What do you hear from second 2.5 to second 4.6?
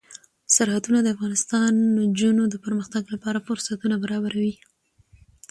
پرمختګ لپاره فرصتونه برابروي.